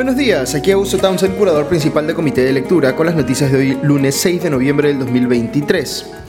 Buenos 0.00 0.16
días, 0.16 0.54
aquí 0.54 0.70
Augusto 0.70 0.96
Townsend, 0.96 1.36
curador 1.36 1.66
principal 1.66 2.06
del 2.06 2.16
Comité 2.16 2.40
de 2.40 2.54
Lectura, 2.54 2.96
con 2.96 3.04
las 3.04 3.14
noticias 3.14 3.52
de 3.52 3.58
hoy, 3.58 3.78
lunes 3.82 4.14
6 4.14 4.44
de 4.44 4.48
noviembre 4.48 4.88
del 4.88 4.98
2023. 5.00 6.19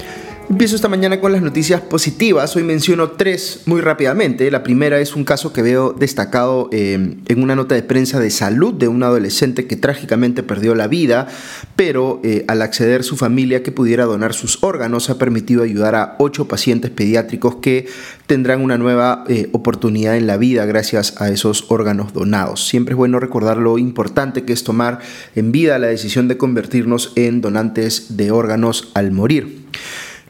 Empiezo 0.52 0.76
esta 0.76 0.90
mañana 0.90 1.22
con 1.22 1.32
las 1.32 1.42
noticias 1.42 1.80
positivas. 1.80 2.58
Hoy 2.58 2.64
menciono 2.64 3.12
tres 3.12 3.62
muy 3.68 3.80
rápidamente. 3.80 4.52
La 4.52 4.64
primera 4.64 5.00
es 5.00 5.16
un 5.16 5.24
caso 5.24 5.54
que 5.54 5.62
veo 5.62 5.94
destacado 5.94 6.68
eh, 6.74 7.16
en 7.26 7.42
una 7.42 7.56
nota 7.56 7.74
de 7.74 7.84
prensa 7.84 8.20
de 8.20 8.30
salud 8.32 8.74
de 8.74 8.90
un 8.90 9.02
adolescente 9.02 9.66
que 9.66 9.78
trágicamente 9.78 10.44
perdió 10.44 10.76
la 10.76 10.88
vida, 10.88 11.30
pero 11.78 12.20
eh, 12.26 12.44
al 12.50 12.62
acceder 12.64 13.06
su 13.06 13.16
familia 13.16 13.64
que 13.64 13.72
pudiera 13.72 14.04
donar 14.04 14.34
sus 14.34 14.62
órganos 14.62 15.10
ha 15.10 15.18
permitido 15.18 15.64
ayudar 15.64 15.96
a 15.96 16.16
ocho 16.20 16.50
pacientes 16.50 16.92
pediátricos 16.92 17.56
que 17.56 17.88
tendrán 18.28 18.60
una 18.60 18.78
nueva 18.78 19.24
eh, 19.30 19.48
oportunidad 19.54 20.18
en 20.18 20.28
la 20.28 20.36
vida 20.36 20.66
gracias 20.66 21.22
a 21.22 21.30
esos 21.30 21.72
órganos 21.72 22.12
donados. 22.12 22.68
Siempre 22.68 22.92
es 22.92 22.98
bueno 22.98 23.22
recordar 23.22 23.56
lo 23.56 23.78
importante 23.78 24.44
que 24.44 24.52
es 24.52 24.66
tomar 24.66 25.00
en 25.34 25.54
vida 25.54 25.80
la 25.80 25.88
decisión 25.88 26.28
de 26.28 26.36
convertirnos 26.36 27.14
en 27.16 27.40
donantes 27.40 28.18
de 28.18 28.32
órganos 28.32 28.92
al 28.96 29.14
morir. 29.14 29.62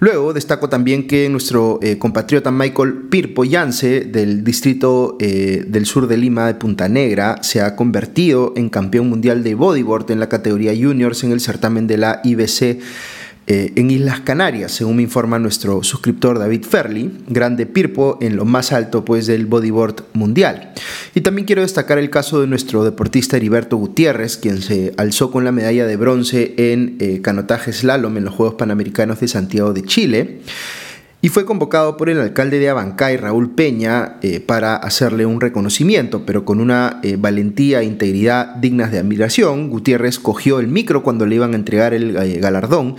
Luego 0.03 0.33
destaco 0.33 0.67
también 0.67 1.05
que 1.05 1.29
nuestro 1.29 1.77
eh, 1.83 1.99
compatriota 1.99 2.49
Michael 2.49 3.03
Pirpo 3.11 3.45
Yance 3.45 4.01
del 4.01 4.43
distrito 4.43 5.15
eh, 5.19 5.63
del 5.67 5.85
sur 5.85 6.07
de 6.07 6.17
Lima 6.17 6.47
de 6.47 6.55
Punta 6.55 6.89
Negra 6.89 7.37
se 7.43 7.61
ha 7.61 7.75
convertido 7.75 8.53
en 8.55 8.69
campeón 8.69 9.09
mundial 9.09 9.43
de 9.43 9.53
bodyboard 9.53 10.09
en 10.09 10.19
la 10.19 10.27
categoría 10.27 10.73
juniors 10.73 11.23
en 11.23 11.31
el 11.31 11.39
certamen 11.39 11.85
de 11.85 11.97
la 11.97 12.19
IBC 12.23 12.79
eh, 13.47 13.73
en 13.75 13.89
Islas 13.89 14.21
Canarias, 14.21 14.71
según 14.71 14.97
me 14.97 15.01
informa 15.01 15.39
nuestro 15.39 15.83
suscriptor 15.83 16.37
David 16.37 16.63
Ferli, 16.63 17.11
grande 17.27 17.65
Pirpo 17.65 18.19
en 18.21 18.35
lo 18.35 18.45
más 18.45 18.71
alto 18.71 19.03
pues, 19.03 19.25
del 19.25 19.47
bodyboard 19.47 20.03
mundial. 20.13 20.73
Y 21.15 21.21
también 21.21 21.45
quiero 21.45 21.63
destacar 21.63 21.97
el 21.97 22.09
caso 22.09 22.39
de 22.39 22.47
nuestro 22.47 22.83
deportista 22.83 23.37
Heriberto 23.37 23.77
Gutiérrez, 23.77 24.37
quien 24.37 24.61
se 24.61 24.93
alzó 24.97 25.31
con 25.31 25.43
la 25.43 25.51
medalla 25.51 25.87
de 25.87 25.97
bronce 25.97 26.53
en 26.57 26.97
eh, 26.99 27.21
canotaje 27.21 27.73
slalom 27.73 28.15
en 28.17 28.25
los 28.25 28.33
Juegos 28.35 28.55
Panamericanos 28.55 29.19
de 29.19 29.27
Santiago 29.27 29.73
de 29.73 29.83
Chile 29.83 30.41
y 31.23 31.29
fue 31.29 31.45
convocado 31.45 31.97
por 31.97 32.09
el 32.09 32.19
alcalde 32.19 32.57
de 32.57 32.69
Abancay, 32.69 33.15
Raúl 33.17 33.51
Peña, 33.51 34.17
eh, 34.23 34.39
para 34.39 34.75
hacerle 34.75 35.27
un 35.27 35.39
reconocimiento, 35.39 36.25
pero 36.25 36.45
con 36.45 36.59
una 36.59 36.99
eh, 37.03 37.15
valentía 37.17 37.81
e 37.81 37.85
integridad 37.85 38.55
dignas 38.55 38.91
de 38.91 38.97
admiración. 38.97 39.69
Gutiérrez 39.69 40.17
cogió 40.17 40.59
el 40.59 40.67
micro 40.67 41.03
cuando 41.03 41.27
le 41.27 41.35
iban 41.35 41.53
a 41.53 41.57
entregar 41.57 41.93
el 41.93 42.15
eh, 42.17 42.39
galardón 42.39 42.95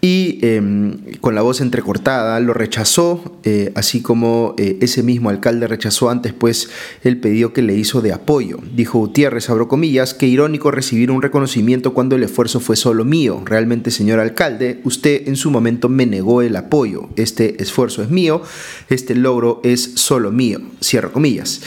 y 0.00 0.38
em, 0.42 0.98
con 1.20 1.34
la 1.34 1.42
voz 1.42 1.60
entrecortada 1.60 2.38
lo 2.38 2.54
rechazó, 2.54 3.38
así 3.74 4.02
como 4.02 4.54
ese 4.58 5.02
mismo 5.02 5.30
alcalde 5.30 5.66
rechazó 5.66 6.10
antes 6.10 6.32
pues 6.32 6.70
el 7.02 7.18
pedido 7.18 7.52
que 7.52 7.62
le 7.62 7.74
hizo 7.74 8.00
de 8.00 8.12
apoyo. 8.12 8.58
Dijo 8.74 8.98
Gutiérrez, 8.98 9.50
abro 9.50 9.68
comillas, 9.68 10.14
que 10.14 10.26
irónico 10.26 10.70
recibir 10.70 11.10
un 11.10 11.22
reconocimiento 11.22 11.94
cuando 11.94 12.16
el 12.16 12.22
esfuerzo 12.22 12.60
fue 12.60 12.76
solo 12.76 13.04
mío. 13.04 13.42
Realmente, 13.44 13.90
señor 13.90 14.20
alcalde, 14.20 14.80
usted 14.84 15.26
en 15.26 15.36
su 15.36 15.50
momento 15.50 15.88
me 15.88 16.06
negó 16.06 16.42
el 16.42 16.56
apoyo. 16.56 17.08
Este 17.16 17.63
esfuerzo 17.64 18.02
es 18.02 18.10
mío, 18.10 18.42
este 18.88 19.14
logro 19.14 19.60
es 19.64 19.92
solo 19.96 20.30
mío, 20.30 20.60
cierro 20.82 21.12
comillas. 21.12 21.62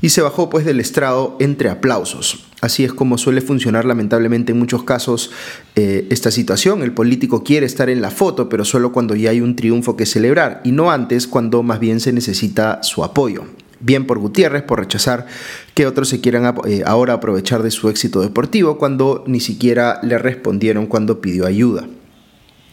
Y 0.00 0.10
se 0.10 0.22
bajó 0.22 0.48
pues 0.48 0.64
del 0.64 0.78
estrado 0.78 1.36
entre 1.40 1.70
aplausos. 1.70 2.44
Así 2.60 2.84
es 2.84 2.92
como 2.92 3.18
suele 3.18 3.40
funcionar 3.40 3.84
lamentablemente 3.84 4.52
en 4.52 4.58
muchos 4.58 4.84
casos 4.84 5.30
eh, 5.76 6.06
esta 6.10 6.30
situación. 6.30 6.82
El 6.82 6.92
político 6.92 7.42
quiere 7.42 7.66
estar 7.66 7.88
en 7.88 8.00
la 8.00 8.10
foto, 8.10 8.48
pero 8.48 8.64
solo 8.64 8.92
cuando 8.92 9.14
ya 9.14 9.30
hay 9.30 9.40
un 9.40 9.56
triunfo 9.56 9.96
que 9.96 10.06
celebrar 10.06 10.60
y 10.64 10.72
no 10.72 10.90
antes 10.90 11.26
cuando 11.26 11.62
más 11.62 11.80
bien 11.80 12.00
se 12.00 12.12
necesita 12.12 12.82
su 12.82 13.02
apoyo. 13.02 13.44
Bien 13.80 14.06
por 14.06 14.18
Gutiérrez 14.18 14.62
por 14.62 14.80
rechazar 14.80 15.26
que 15.74 15.86
otros 15.86 16.08
se 16.08 16.20
quieran 16.20 16.54
eh, 16.66 16.82
ahora 16.84 17.14
aprovechar 17.14 17.62
de 17.62 17.70
su 17.70 17.88
éxito 17.88 18.20
deportivo 18.20 18.76
cuando 18.76 19.22
ni 19.26 19.38
siquiera 19.38 20.00
le 20.02 20.18
respondieron 20.18 20.86
cuando 20.86 21.20
pidió 21.20 21.46
ayuda. 21.46 21.86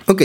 Ok, 0.08 0.22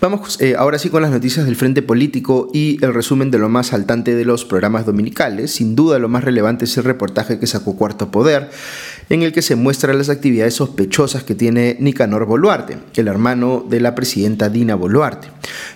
vamos 0.00 0.40
eh, 0.40 0.56
ahora 0.58 0.80
sí 0.80 0.90
con 0.90 1.00
las 1.00 1.12
noticias 1.12 1.46
del 1.46 1.54
Frente 1.54 1.80
Político 1.80 2.50
y 2.52 2.84
el 2.84 2.92
resumen 2.92 3.30
de 3.30 3.38
lo 3.38 3.48
más 3.48 3.68
saltante 3.68 4.16
de 4.16 4.24
los 4.24 4.44
programas 4.44 4.84
dominicales. 4.84 5.52
Sin 5.52 5.76
duda 5.76 6.00
lo 6.00 6.08
más 6.08 6.24
relevante 6.24 6.64
es 6.64 6.76
el 6.76 6.82
reportaje 6.82 7.38
que 7.38 7.46
sacó 7.46 7.76
Cuarto 7.76 8.10
Poder, 8.10 8.50
en 9.08 9.22
el 9.22 9.32
que 9.32 9.42
se 9.42 9.56
muestran 9.56 9.98
las 9.98 10.08
actividades 10.08 10.54
sospechosas 10.54 11.24
que 11.24 11.34
tiene 11.34 11.76
Nicanor 11.80 12.26
Boluarte, 12.26 12.78
el 12.94 13.08
hermano 13.08 13.64
de 13.68 13.80
la 13.80 13.94
presidenta 13.94 14.48
Dina 14.48 14.74
Boluarte. 14.74 15.28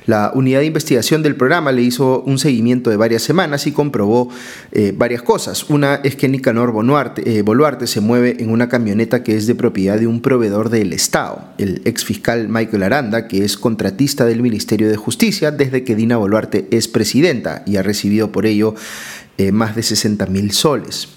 La 0.07 0.33
unidad 0.35 0.61
de 0.61 0.67
investigación 0.67 1.23
del 1.23 1.37
programa 1.37 1.73
le 1.73 1.83
hizo 1.83 2.23
un 2.23 2.39
seguimiento 2.39 2.91
de 2.91 2.97
varias 2.97 3.23
semanas 3.23 3.67
y 3.67 3.73
comprobó 3.73 4.31
eh, 4.73 4.93
varias 4.97 5.23
cosas. 5.23 5.69
Una 5.69 5.97
es 5.97 6.17
que 6.17 6.29
Nicanor 6.29 6.73
eh, 7.17 7.43
Boluarte 7.43 7.87
se 7.87 8.01
mueve 8.01 8.37
en 8.39 8.51
una 8.51 8.69
camioneta 8.69 9.23
que 9.23 9.37
es 9.37 9.47
de 9.47 9.55
propiedad 9.55 9.99
de 9.99 10.07
un 10.07 10.21
proveedor 10.21 10.71
del 10.71 10.93
Estado, 10.93 11.45
el 11.59 11.83
ex 11.85 12.05
fiscal 12.05 12.49
Michael 12.49 12.83
Aranda, 12.83 13.29
que 13.29 13.45
es 13.45 13.57
contratista 13.57 14.25
del 14.25 14.43
Ministerio 14.43 14.89
de 14.89 14.97
Justicia 14.97 15.51
desde 15.51 15.85
que 15.85 15.95
Dina 15.95 16.17
Boluarte 16.17 16.69
es 16.71 16.89
presidenta 16.89 17.63
y 17.67 17.77
ha 17.77 17.83
recibido 17.83 18.33
por 18.33 18.47
ello 18.47 18.75
eh, 19.39 19.53
más 19.53 19.77
de 19.77 19.83
60 19.83 20.27
mil 20.27 20.53
soles. 20.53 21.09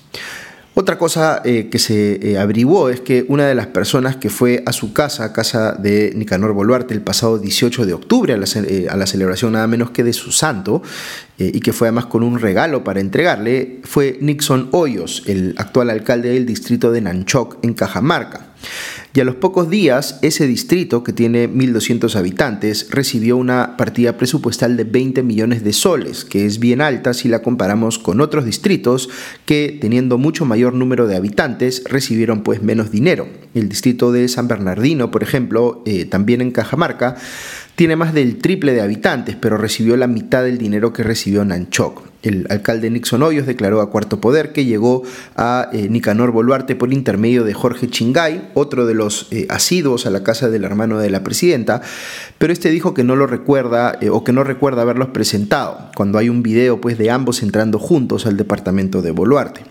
Otra 0.80 0.98
cosa 0.98 1.42
eh, 1.44 1.68
que 1.70 1.78
se 1.78 2.32
eh, 2.32 2.38
averiguó 2.38 2.90
es 2.90 3.02
que 3.02 3.26
una 3.28 3.46
de 3.46 3.54
las 3.54 3.68
personas 3.68 4.16
que 4.16 4.30
fue 4.30 4.64
a 4.66 4.72
su 4.72 4.94
casa, 4.94 5.26
a 5.26 5.34
casa 5.34 5.74
de 5.74 6.14
Nicanor 6.16 6.54
Boluarte, 6.54 6.94
el 6.94 7.02
pasado 7.02 7.38
18 7.38 7.86
de 7.86 7.92
octubre, 7.92 8.34
a 8.34 8.38
la, 8.38 8.46
a 8.90 8.96
la 8.96 9.06
celebración 9.06 9.52
nada 9.52 9.68
menos 9.68 9.92
que 9.92 10.06
de 10.06 10.14
su 10.14 10.32
santo, 10.32 10.82
y 11.38 11.60
que 11.60 11.74
fue 11.74 11.90
además 11.90 12.06
con 12.06 12.24
un 12.24 12.40
regalo 12.40 12.86
para 12.86 13.02
entregarle, 13.02 13.82
fue 13.84 14.20
Nixon 14.22 14.70
Hoyos, 14.72 15.24
el 15.26 15.54
actual 15.58 15.90
alcalde 15.90 16.30
del 16.30 16.46
distrito 16.46 16.94
de 16.94 17.02
Nanchoc, 17.02 17.58
en 17.62 17.74
Cajamarca. 17.74 18.54
Y 19.20 19.22
a 19.22 19.26
los 19.26 19.36
pocos 19.36 19.70
días, 19.70 20.18
ese 20.22 20.48
distrito, 20.48 21.04
que 21.04 21.12
tiene 21.12 21.50
1.200 21.50 22.16
habitantes, 22.16 22.88
recibió 22.90 23.36
una 23.36 23.76
partida 23.76 24.16
presupuestal 24.16 24.78
de 24.78 24.86
20 24.86 25.24
millones 25.24 25.62
de 25.62 25.74
soles, 25.74 26.24
que 26.24 26.46
es 26.46 26.60
bien 26.60 26.80
alta 26.80 27.14
si 27.14 27.28
la 27.28 27.42
comparamos 27.42 28.00
con 28.00 28.22
otros 28.22 28.46
distritos 28.46 29.10
que, 29.46 29.78
teniendo 29.82 30.18
mucho 30.18 30.46
mayor 30.46 30.74
número 30.74 31.06
de 31.06 31.18
habitantes, 31.18 31.84
recibieron 31.84 32.44
pues 32.44 32.64
menos 32.64 32.92
dinero. 32.92 33.28
El 33.54 33.68
distrito 33.68 34.14
de 34.14 34.26
San 34.30 34.48
Bernardino, 34.48 35.12
por 35.12 35.22
ejemplo, 35.22 35.84
eh, 35.86 36.06
también 36.06 36.40
en 36.40 36.52
Cajamarca, 36.52 37.18
tiene 37.76 37.98
más 37.98 38.14
del 38.14 38.38
triple 38.38 38.72
de 38.72 38.80
habitantes, 38.80 39.36
pero 39.36 39.58
recibió 39.58 39.98
la 39.98 40.08
mitad 40.08 40.46
del 40.46 40.58
dinero 40.58 40.94
que 40.94 41.04
recibió 41.04 41.44
Nanchoc. 41.44 42.09
El 42.22 42.48
alcalde 42.50 42.90
Nixon 42.90 43.24
Hoyos 43.24 43.48
declaró 43.48 43.80
a 43.80 43.90
Cuarto 43.90 44.20
Poder 44.20 44.52
que 44.52 44.66
llegó 44.66 45.04
a 45.38 45.70
eh, 45.72 45.88
Nicanor 45.90 46.32
Boluarte 46.32 46.76
por 46.76 46.92
intermedio 46.92 47.44
de 47.46 47.54
Jorge 47.54 47.88
Chingay, 47.88 48.52
otro 48.56 48.86
de 48.86 48.94
los 48.94 49.28
eh, 49.32 49.48
asiduos 49.50 50.06
a 50.06 50.10
la 50.10 50.22
casa 50.24 50.50
del 50.50 50.66
hermano 50.66 51.00
de 51.00 51.10
la 51.10 51.24
presidenta, 51.24 51.82
pero 52.38 52.52
este 52.52 52.70
dijo 52.72 52.94
que 52.94 53.06
no 53.06 53.16
lo 53.16 53.26
recuerda 53.26 53.98
eh, 54.02 54.10
o 54.10 54.24
que 54.24 54.34
no 54.34 54.44
recuerda 54.44 54.82
haberlos 54.82 55.10
presentado, 55.10 55.92
cuando 55.96 56.18
hay 56.18 56.28
un 56.28 56.44
video 56.44 56.82
pues, 56.82 56.98
de 56.98 57.10
ambos 57.10 57.42
entrando 57.42 57.80
juntos 57.80 58.26
al 58.26 58.36
departamento 58.36 59.02
de 59.02 59.12
Boluarte. 59.12 59.62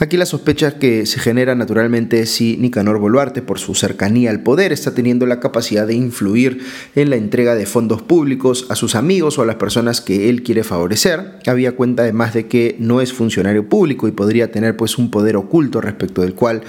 Aquí 0.00 0.16
la 0.16 0.26
sospecha 0.26 0.76
que 0.80 1.06
se 1.06 1.20
genera 1.20 1.54
naturalmente 1.54 2.18
es 2.18 2.30
si 2.30 2.56
Nicanor 2.56 2.98
Boluarte, 2.98 3.42
por 3.42 3.60
su 3.60 3.76
cercanía 3.76 4.30
al 4.30 4.42
poder, 4.42 4.72
está 4.72 4.92
teniendo 4.92 5.24
la 5.24 5.38
capacidad 5.38 5.86
de 5.86 5.94
influir 5.94 6.64
en 6.96 7.10
la 7.10 7.16
entrega 7.16 7.54
de 7.54 7.64
fondos 7.64 8.02
públicos 8.02 8.66
a 8.70 8.74
sus 8.74 8.96
amigos 8.96 9.38
o 9.38 9.42
a 9.42 9.46
las 9.46 9.54
personas 9.54 10.00
que 10.00 10.28
él 10.28 10.42
quiere 10.42 10.64
favorecer. 10.64 11.38
Había 11.46 11.76
cuenta 11.76 12.02
además 12.02 12.34
de 12.34 12.48
que 12.48 12.74
no 12.80 13.00
es 13.00 13.12
funcionario 13.12 13.68
público 13.68 14.08
y 14.08 14.12
podría 14.12 14.50
tener 14.50 14.76
pues 14.76 14.98
un 14.98 15.12
poder 15.12 15.36
oculto 15.36 15.80
respecto 15.80 16.22
del 16.22 16.34
cual 16.34 16.62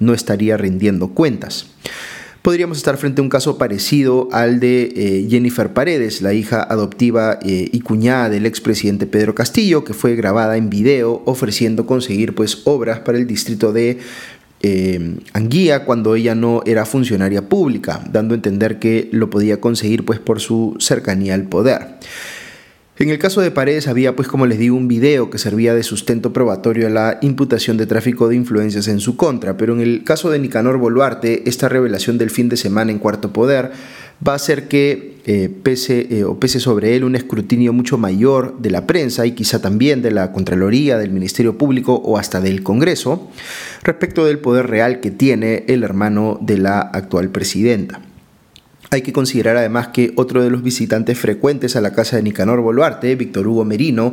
no 0.00 0.12
estaría 0.12 0.56
rindiendo 0.56 1.10
cuentas 1.10 1.66
podríamos 2.42 2.76
estar 2.76 2.96
frente 2.96 3.20
a 3.20 3.24
un 3.24 3.30
caso 3.30 3.56
parecido 3.56 4.28
al 4.32 4.60
de 4.60 4.92
eh, 4.96 5.26
Jennifer 5.30 5.72
Paredes, 5.72 6.20
la 6.22 6.34
hija 6.34 6.62
adoptiva 6.62 7.38
eh, 7.42 7.68
y 7.72 7.80
cuñada 7.80 8.28
del 8.28 8.46
expresidente 8.46 9.06
Pedro 9.06 9.34
Castillo, 9.34 9.84
que 9.84 9.94
fue 9.94 10.16
grabada 10.16 10.56
en 10.56 10.68
video 10.68 11.22
ofreciendo 11.24 11.86
conseguir 11.86 12.34
pues 12.34 12.62
obras 12.64 13.00
para 13.00 13.18
el 13.18 13.26
distrito 13.26 13.72
de 13.72 13.98
eh, 14.64 15.16
Anguía 15.32 15.84
cuando 15.84 16.14
ella 16.14 16.34
no 16.34 16.62
era 16.66 16.84
funcionaria 16.84 17.48
pública, 17.48 18.04
dando 18.10 18.34
a 18.34 18.36
entender 18.36 18.78
que 18.78 19.08
lo 19.12 19.30
podía 19.30 19.60
conseguir 19.60 20.04
pues 20.04 20.18
por 20.18 20.40
su 20.40 20.76
cercanía 20.78 21.34
al 21.34 21.44
poder. 21.44 21.98
En 22.98 23.08
el 23.08 23.18
caso 23.18 23.40
de 23.40 23.50
Paredes 23.50 23.88
había, 23.88 24.14
pues 24.14 24.28
como 24.28 24.44
les 24.44 24.58
digo, 24.58 24.76
un 24.76 24.86
video 24.86 25.30
que 25.30 25.38
servía 25.38 25.74
de 25.74 25.82
sustento 25.82 26.34
probatorio 26.34 26.88
a 26.88 26.90
la 26.90 27.18
imputación 27.22 27.78
de 27.78 27.86
tráfico 27.86 28.28
de 28.28 28.36
influencias 28.36 28.86
en 28.86 29.00
su 29.00 29.16
contra, 29.16 29.56
pero 29.56 29.72
en 29.72 29.80
el 29.80 30.04
caso 30.04 30.30
de 30.30 30.38
Nicanor 30.38 30.76
Boluarte, 30.76 31.48
esta 31.48 31.70
revelación 31.70 32.18
del 32.18 32.28
fin 32.28 32.50
de 32.50 32.58
semana 32.58 32.92
en 32.92 32.98
Cuarto 32.98 33.32
Poder 33.32 33.72
va 34.26 34.32
a 34.32 34.36
hacer 34.36 34.68
que 34.68 35.16
eh, 35.24 35.48
pese, 35.62 36.06
eh, 36.10 36.24
o 36.24 36.38
pese 36.38 36.60
sobre 36.60 36.94
él 36.94 37.04
un 37.04 37.16
escrutinio 37.16 37.72
mucho 37.72 37.96
mayor 37.96 38.58
de 38.58 38.70
la 38.70 38.86
prensa 38.86 39.24
y 39.24 39.32
quizá 39.32 39.62
también 39.62 40.02
de 40.02 40.10
la 40.10 40.30
Contraloría, 40.30 40.98
del 40.98 41.12
Ministerio 41.12 41.56
Público 41.56 41.94
o 41.94 42.18
hasta 42.18 42.42
del 42.42 42.62
Congreso 42.62 43.30
respecto 43.82 44.26
del 44.26 44.38
poder 44.38 44.66
real 44.66 45.00
que 45.00 45.10
tiene 45.10 45.64
el 45.66 45.82
hermano 45.82 46.38
de 46.42 46.58
la 46.58 46.80
actual 46.80 47.30
presidenta. 47.30 48.11
Hay 48.92 49.00
que 49.00 49.14
considerar 49.14 49.56
además 49.56 49.88
que 49.88 50.12
otro 50.16 50.42
de 50.42 50.50
los 50.50 50.62
visitantes 50.62 51.18
frecuentes 51.18 51.76
a 51.76 51.80
la 51.80 51.94
casa 51.94 52.16
de 52.16 52.22
Nicanor 52.24 52.60
Boluarte, 52.60 53.16
Víctor 53.16 53.46
Hugo 53.46 53.64
Merino, 53.64 54.12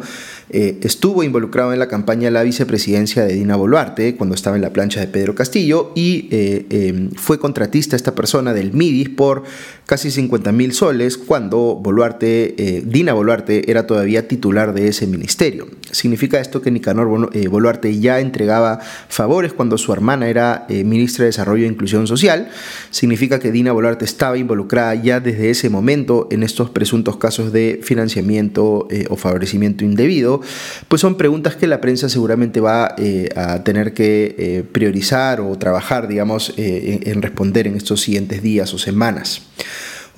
eh, 0.52 0.80
estuvo 0.84 1.22
involucrado 1.22 1.74
en 1.74 1.80
la 1.80 1.90
campaña 1.90 2.28
de 2.28 2.32
la 2.32 2.44
vicepresidencia 2.44 3.26
de 3.26 3.34
Dina 3.34 3.58
Boluarte 3.58 4.16
cuando 4.16 4.36
estaba 4.36 4.56
en 4.56 4.62
la 4.62 4.72
plancha 4.72 5.02
de 5.02 5.08
Pedro 5.08 5.36
Castillo 5.36 5.92
y 5.96 6.30
eh, 6.32 6.66
em, 6.70 7.12
fue 7.12 7.40
contratista 7.40 7.98
esta 7.98 8.16
persona 8.16 8.54
del 8.54 8.72
MIDIS 8.72 9.10
por 9.10 9.44
casi 9.86 10.12
50 10.12 10.54
mil 10.54 10.72
soles 10.72 11.18
cuando 11.18 11.76
Boluarte, 11.76 12.56
eh, 12.58 12.82
Dina 12.86 13.12
Boluarte 13.12 13.70
era 13.70 13.86
todavía 13.86 14.30
titular 14.30 14.74
de 14.74 14.88
ese 14.88 15.08
ministerio. 15.08 15.68
Significa 15.92 16.40
esto 16.40 16.62
que 16.62 16.72
Nicanor 16.72 17.30
Boluarte 17.50 18.00
ya 18.00 18.22
entregaba 18.22 18.80
favores 19.10 19.52
cuando 19.52 19.78
su 19.78 19.92
hermana 19.92 20.30
era 20.30 20.68
ministra 20.70 21.24
de 21.24 21.30
Desarrollo 21.30 21.66
e 21.66 21.68
Inclusión 21.68 22.06
Social. 22.06 22.50
Significa 22.92 23.40
que 23.40 23.52
Dina 23.52 23.72
Boluarte 23.72 24.06
estaba 24.06 24.38
involucrada 24.38 24.69
ya 25.02 25.20
desde 25.20 25.50
ese 25.50 25.70
momento 25.70 26.28
en 26.32 26.44
estos 26.44 26.70
presuntos 26.70 27.18
casos 27.18 27.52
de 27.52 27.80
financiamiento 27.84 28.88
eh, 28.90 29.06
o 29.10 29.16
favorecimiento 29.16 29.84
indebido, 29.84 30.42
pues 30.88 31.02
son 31.02 31.16
preguntas 31.16 31.56
que 31.56 31.68
la 31.68 31.82
prensa 31.82 32.08
seguramente 32.10 32.60
va 32.60 32.94
eh, 32.98 33.30
a 33.36 33.64
tener 33.64 33.94
que 33.94 34.36
eh, 34.38 34.64
priorizar 34.72 35.42
o 35.42 35.58
trabajar, 35.58 36.08
digamos, 36.08 36.54
en 36.58 37.22
responder 37.22 37.68
en 37.68 37.76
estos 37.76 38.02
siguientes 38.02 38.42
días 38.42 38.74
o 38.74 38.78
semanas. 38.78 39.42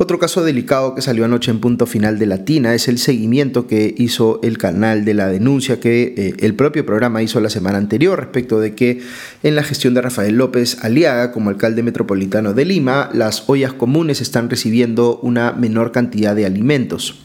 Otro 0.02 0.18
caso 0.18 0.44
delicado 0.44 0.96
que 0.96 1.04
salió 1.04 1.26
anoche 1.26 1.52
en 1.52 1.60
punto 1.60 1.86
final 1.86 2.18
de 2.18 2.26
Latina 2.26 2.74
es 2.74 2.88
el 2.88 2.98
seguimiento 2.98 3.68
que 3.68 3.94
hizo 3.96 4.40
el 4.42 4.58
canal 4.58 5.06
de 5.06 5.14
la 5.14 5.28
denuncia 5.28 5.80
que 5.80 6.16
eh, 6.18 6.34
el 6.40 6.56
propio 6.56 6.84
programa 6.88 7.22
hizo 7.22 7.40
la 7.40 7.52
semana 7.52 7.78
anterior 7.78 8.18
respecto 8.18 8.60
de 8.60 8.74
que 8.74 9.00
en 9.44 9.56
la 9.56 9.62
gestión 9.62 9.94
de 9.94 10.02
Rafael 10.02 10.36
López 10.36 10.84
Aliaga 10.84 11.32
como 11.32 11.52
alcalde 11.52 11.84
metropolitano 11.84 12.56
de 12.56 12.66
Lima, 12.66 13.12
las 13.14 13.48
ollas 13.48 13.74
comunes 13.74 14.22
están 14.22 14.50
recibiendo 14.50 15.20
una 15.22 15.52
menor 15.52 15.92
cantidad 15.92 16.36
de 16.36 16.48
alimentos. 16.48 17.22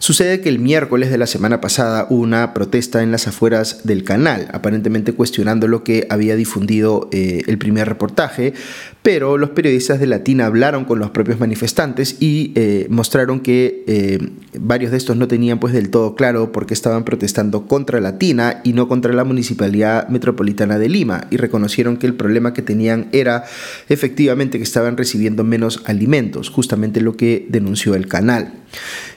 Sucede 0.00 0.40
que 0.40 0.48
el 0.48 0.60
miércoles 0.60 1.10
de 1.10 1.18
la 1.18 1.26
semana 1.26 1.60
pasada 1.60 2.06
hubo 2.08 2.22
una 2.22 2.54
protesta 2.54 3.02
en 3.02 3.10
las 3.10 3.26
afueras 3.26 3.84
del 3.84 4.04
canal, 4.04 4.48
aparentemente 4.52 5.12
cuestionando 5.12 5.66
lo 5.66 5.82
que 5.82 6.06
había 6.08 6.36
difundido 6.36 7.08
eh, 7.10 7.42
el 7.48 7.58
primer 7.58 7.88
reportaje, 7.88 8.54
pero 9.02 9.38
los 9.38 9.50
periodistas 9.50 10.00
de 10.00 10.06
Latina 10.06 10.46
hablaron 10.46 10.84
con 10.84 10.98
los 10.98 11.10
propios 11.10 11.40
manifestantes 11.40 12.16
y 12.20 12.52
eh, 12.56 12.86
mostraron 12.90 13.40
que 13.40 13.84
eh, 13.86 14.18
varios 14.58 14.90
de 14.90 14.96
estos 14.96 15.16
no 15.16 15.28
tenían 15.28 15.60
pues 15.60 15.72
del 15.72 15.90
todo 15.90 16.14
claro 16.14 16.52
por 16.52 16.66
qué 16.66 16.74
estaban 16.74 17.04
protestando 17.04 17.66
contra 17.66 18.00
Latina 18.00 18.60
y 18.64 18.72
no 18.72 18.88
contra 18.88 19.12
la 19.12 19.24
Municipalidad 19.24 20.08
Metropolitana 20.08 20.78
de 20.78 20.88
Lima 20.88 21.26
y 21.30 21.36
reconocieron 21.36 21.96
que 21.96 22.06
el 22.06 22.14
problema 22.14 22.52
que 22.52 22.62
tenían 22.62 23.08
era 23.12 23.44
efectivamente 23.88 24.58
que 24.58 24.64
estaban 24.64 24.96
recibiendo 24.96 25.44
menos 25.44 25.82
alimentos, 25.86 26.50
justamente 26.50 27.00
lo 27.00 27.16
que 27.16 27.46
denunció 27.48 27.94
el 27.94 28.08
canal. 28.08 28.52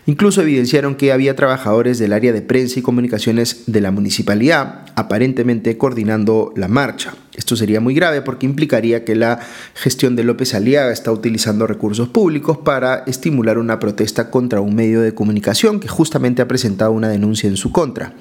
Incluso 0.06 0.42
evidenciaron 0.42 0.96
que 0.96 1.12
había 1.12 1.36
trabajadores 1.36 2.00
del 2.00 2.14
área 2.14 2.34
de 2.34 2.42
prensa 2.42 2.80
y 2.80 2.82
comunicaciones 2.82 3.64
de 3.68 3.82
la 3.82 3.92
municipalidad, 3.92 4.86
aparentemente 4.96 5.78
coordinando 5.78 6.54
la 6.56 6.68
marcha. 6.68 7.14
Esto 7.42 7.56
sería 7.56 7.82
muy 7.82 7.96
grave 7.96 8.22
porque 8.22 8.46
implicaría 8.46 9.04
que 9.04 9.16
la 9.16 9.40
gestión 9.74 10.16
de 10.16 10.24
López 10.24 10.54
Aliaga 10.54 10.92
está 10.92 11.12
utilizando 11.12 11.66
recursos 11.66 12.08
públicos 12.08 12.60
para 12.60 13.04
estimular 13.08 13.58
una 13.58 13.80
protesta 13.80 14.30
contra 14.30 14.62
un 14.62 14.76
medio 14.76 15.02
de 15.02 15.16
comunicación 15.16 15.80
que 15.80 15.88
justamente 15.88 16.44
ha 16.44 16.48
presentado 16.48 16.92
una 16.92 17.10
denuncia 17.10 17.50
en 17.50 17.58
su 17.58 17.72
contra. 17.72 18.14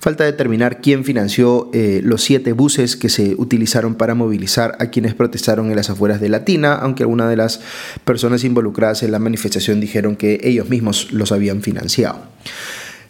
Falta 0.00 0.24
determinar 0.24 0.80
quién 0.80 1.04
financió 1.04 1.70
eh, 1.72 2.00
los 2.02 2.24
siete 2.24 2.54
buses 2.54 2.96
que 2.96 3.08
se 3.08 3.36
utilizaron 3.38 3.94
para 3.94 4.16
movilizar 4.16 4.74
a 4.80 4.86
quienes 4.86 5.14
protestaron 5.14 5.70
en 5.70 5.76
las 5.76 5.88
afueras 5.88 6.20
de 6.20 6.28
Latina, 6.28 6.74
aunque 6.74 7.04
algunas 7.04 7.30
de 7.30 7.36
las 7.36 7.60
personas 8.04 8.42
involucradas 8.42 9.04
en 9.04 9.12
la 9.12 9.20
manifestación 9.20 9.80
dijeron 9.80 10.16
que 10.16 10.40
ellos 10.42 10.68
mismos 10.68 11.12
los 11.12 11.30
habían 11.30 11.62
financiado. 11.62 12.18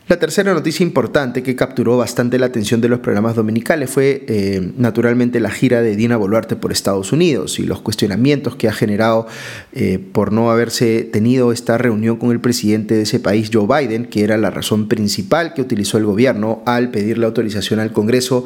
La 0.09 0.21
tercera 0.21 0.55
noticia 0.55 0.85
importante 0.85 1.43
que 1.43 1.57
capturó 1.57 1.97
bastante 1.97 2.39
la 2.39 2.47
atención 2.47 2.81
de 2.81 2.89
los 2.89 3.01
programas 3.01 3.35
dominicales 3.35 3.91
fue 3.91 4.25
eh, 4.29 4.71
naturalmente 4.77 5.41
la 5.41 5.51
gira 5.51 5.83
de 5.83 5.97
Dina 5.97 6.17
Boluarte 6.17 6.55
por 6.55 6.71
Estados 6.71 7.11
Unidos 7.11 7.59
y 7.59 7.65
los 7.65 7.81
cuestionamientos 7.81 8.55
que 8.55 8.69
ha 8.69 8.73
generado 8.73 9.27
eh, 9.73 9.99
por 9.99 10.31
no 10.31 10.53
haberse 10.53 11.03
tenido 11.03 11.51
esta 11.51 11.77
reunión 11.77 12.19
con 12.19 12.31
el 12.31 12.39
presidente 12.39 12.95
de 12.95 13.03
ese 13.03 13.19
país, 13.19 13.51
Joe 13.53 13.67
Biden, 13.67 14.07
que 14.07 14.23
era 14.23 14.37
la 14.37 14.51
razón 14.51 14.87
principal 14.87 15.55
que 15.55 15.63
utilizó 15.63 15.99
el 15.99 16.05
gobierno 16.05 16.63
al 16.67 16.93
pedirle 16.93 17.27
autorización 17.27 17.81
al 17.81 17.91
Congreso 17.91 18.45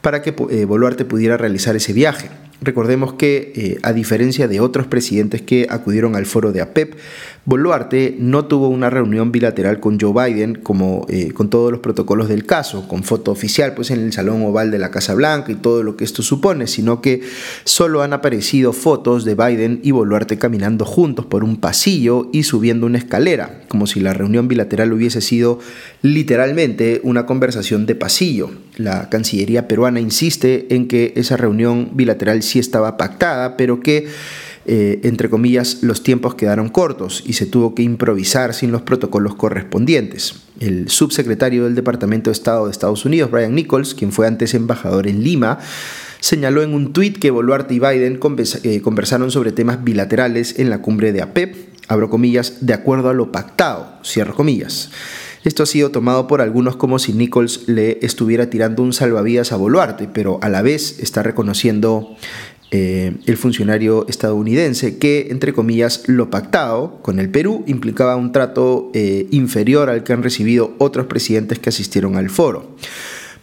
para 0.00 0.22
que 0.22 0.34
eh, 0.50 0.64
Boluarte 0.64 1.04
pudiera 1.04 1.36
realizar 1.36 1.76
ese 1.76 1.92
viaje. 1.92 2.30
Recordemos 2.62 3.14
que, 3.14 3.52
eh, 3.54 3.78
a 3.82 3.92
diferencia 3.92 4.48
de 4.48 4.60
otros 4.60 4.86
presidentes 4.86 5.42
que 5.42 5.66
acudieron 5.68 6.16
al 6.16 6.24
foro 6.24 6.52
de 6.52 6.62
APEP, 6.62 6.94
Boluarte 7.46 8.16
no 8.18 8.46
tuvo 8.46 8.68
una 8.68 8.90
reunión 8.90 9.30
bilateral 9.30 9.78
con 9.78 10.00
Joe 10.00 10.12
Biden 10.12 10.56
como 10.56 11.06
eh, 11.08 11.30
con 11.32 11.48
todos 11.48 11.70
los 11.70 11.78
protocolos 11.80 12.28
del 12.28 12.44
caso, 12.44 12.88
con 12.88 13.04
foto 13.04 13.30
oficial 13.30 13.72
pues 13.74 13.92
en 13.92 14.00
el 14.00 14.12
salón 14.12 14.42
oval 14.42 14.72
de 14.72 14.80
la 14.80 14.90
Casa 14.90 15.14
Blanca 15.14 15.52
y 15.52 15.54
todo 15.54 15.84
lo 15.84 15.96
que 15.96 16.02
esto 16.02 16.22
supone, 16.22 16.66
sino 16.66 17.00
que 17.00 17.20
solo 17.62 18.02
han 18.02 18.12
aparecido 18.12 18.72
fotos 18.72 19.24
de 19.24 19.36
Biden 19.36 19.78
y 19.84 19.92
Boluarte 19.92 20.38
caminando 20.38 20.84
juntos 20.84 21.26
por 21.26 21.44
un 21.44 21.58
pasillo 21.58 22.30
y 22.32 22.42
subiendo 22.42 22.84
una 22.84 22.98
escalera, 22.98 23.60
como 23.68 23.86
si 23.86 24.00
la 24.00 24.12
reunión 24.12 24.48
bilateral 24.48 24.92
hubiese 24.92 25.20
sido 25.20 25.60
literalmente 26.02 27.00
una 27.04 27.26
conversación 27.26 27.86
de 27.86 27.94
pasillo. 27.94 28.50
La 28.76 29.08
Cancillería 29.08 29.68
peruana 29.68 30.00
insiste 30.00 30.74
en 30.74 30.88
que 30.88 31.12
esa 31.16 31.36
reunión 31.36 31.90
bilateral 31.94 32.42
sí 32.46 32.58
estaba 32.58 32.96
pactada, 32.96 33.56
pero 33.56 33.80
que, 33.80 34.08
eh, 34.66 35.00
entre 35.02 35.28
comillas, 35.30 35.82
los 35.82 36.02
tiempos 36.02 36.34
quedaron 36.34 36.68
cortos 36.68 37.22
y 37.26 37.34
se 37.34 37.46
tuvo 37.46 37.74
que 37.74 37.82
improvisar 37.82 38.54
sin 38.54 38.72
los 38.72 38.82
protocolos 38.82 39.34
correspondientes. 39.34 40.34
El 40.60 40.88
subsecretario 40.88 41.64
del 41.64 41.74
Departamento 41.74 42.30
de 42.30 42.32
Estado 42.32 42.66
de 42.66 42.72
Estados 42.72 43.04
Unidos, 43.04 43.30
Brian 43.30 43.54
Nichols, 43.54 43.94
quien 43.94 44.12
fue 44.12 44.26
antes 44.26 44.54
embajador 44.54 45.06
en 45.06 45.22
Lima, 45.22 45.58
señaló 46.20 46.62
en 46.62 46.74
un 46.74 46.92
tuit 46.92 47.18
que 47.18 47.30
Boluarte 47.30 47.74
y 47.74 47.78
Biden 47.78 48.18
eh, 48.62 48.80
conversaron 48.80 49.30
sobre 49.30 49.52
temas 49.52 49.84
bilaterales 49.84 50.58
en 50.58 50.70
la 50.70 50.82
cumbre 50.82 51.12
de 51.12 51.22
APEP, 51.22 51.54
abro 51.88 52.10
comillas, 52.10 52.66
de 52.66 52.74
acuerdo 52.74 53.10
a 53.10 53.14
lo 53.14 53.30
pactado, 53.32 53.92
cierro 54.04 54.34
comillas. 54.34 54.90
Esto 55.46 55.62
ha 55.62 55.66
sido 55.66 55.92
tomado 55.92 56.26
por 56.26 56.40
algunos 56.40 56.74
como 56.74 56.98
si 56.98 57.12
Nichols 57.12 57.68
le 57.68 58.04
estuviera 58.04 58.50
tirando 58.50 58.82
un 58.82 58.92
salvavidas 58.92 59.52
a 59.52 59.56
Boluarte, 59.56 60.08
pero 60.12 60.40
a 60.42 60.48
la 60.48 60.60
vez 60.60 60.98
está 60.98 61.22
reconociendo 61.22 62.16
eh, 62.72 63.14
el 63.26 63.36
funcionario 63.36 64.06
estadounidense 64.08 64.98
que, 64.98 65.28
entre 65.30 65.52
comillas, 65.52 66.02
lo 66.08 66.30
pactado 66.30 66.98
con 67.00 67.20
el 67.20 67.30
Perú 67.30 67.62
implicaba 67.68 68.16
un 68.16 68.32
trato 68.32 68.90
eh, 68.92 69.28
inferior 69.30 69.88
al 69.88 70.02
que 70.02 70.12
han 70.12 70.24
recibido 70.24 70.74
otros 70.78 71.06
presidentes 71.06 71.60
que 71.60 71.68
asistieron 71.68 72.16
al 72.16 72.28
foro. 72.28 72.74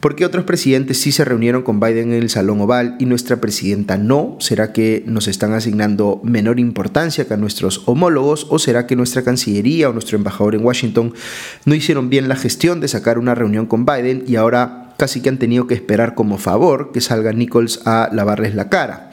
¿Por 0.04 0.18
qué 0.18 0.26
otros 0.26 0.44
presidentes 0.44 1.00
sí 1.00 1.14
se 1.14 1.24
reunieron 1.24 1.62
con 1.62 1.80
Biden 1.80 2.12
en 2.12 2.22
el 2.22 2.30
Salón 2.30 2.60
Oval 2.60 2.98
y 3.00 3.06
nuestra 3.06 3.38
presidenta 3.38 3.98
no? 3.98 4.36
¿Será 4.42 4.74
que 4.74 5.02
nos 5.08 5.30
están 5.30 5.54
asignando 5.54 6.20
menor 6.26 6.60
importancia 6.60 7.24
que 7.26 7.34
a 7.34 7.38
nuestros 7.38 7.84
homólogos 7.86 8.46
o 8.50 8.60
será 8.60 8.86
que 8.86 8.98
nuestra 8.98 9.24
Cancillería 9.24 9.88
o 9.88 9.94
nuestro 9.94 10.18
embajador 10.18 10.56
en 10.56 10.66
Washington 10.66 11.14
no 11.64 11.74
hicieron 11.74 12.10
bien 12.10 12.28
la 12.28 12.36
gestión 12.36 12.82
de 12.82 12.90
sacar 12.90 13.18
una 13.18 13.34
reunión 13.34 13.66
con 13.66 13.86
Biden 13.86 14.26
y 14.28 14.36
ahora 14.36 14.94
casi 14.98 15.22
que 15.22 15.30
han 15.30 15.40
tenido 15.40 15.68
que 15.68 15.76
esperar 15.76 16.16
como 16.16 16.38
favor 16.38 16.92
que 16.92 17.00
salga 17.00 17.32
Nichols 17.32 17.80
a 17.88 18.10
lavarles 18.12 18.56
la 18.56 18.68
cara? 18.68 19.10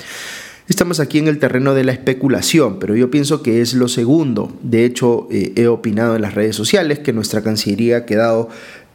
Estamos 0.71 1.01
aquí 1.01 1.19
en 1.19 1.27
el 1.27 1.41
terreno 1.41 1.75
de 1.75 1.83
la 1.83 1.91
especulación, 1.91 2.79
pero 2.79 2.95
yo 2.95 3.11
pienso 3.11 3.43
que 3.43 3.61
es 3.61 3.75
lo 3.75 3.89
segundo. 3.89 4.57
De 4.63 4.85
hecho, 4.85 5.27
eh, 5.29 5.53
he 5.57 5.67
opinado 5.67 6.15
en 6.15 6.23
las 6.23 6.35
redes 6.37 6.55
sociales 6.55 7.01
que 7.01 7.13
nuestra 7.13 7.43
Cancillería 7.43 7.97
ha 7.97 8.07
quedado 8.07 8.51